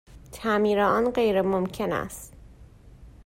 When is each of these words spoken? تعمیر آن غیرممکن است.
تعمیر 0.31 0.79
آن 0.79 1.11
غیرممکن 1.11 1.91
است. 1.93 2.33